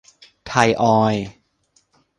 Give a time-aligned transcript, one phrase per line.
[0.47, 1.25] ไทยออยล์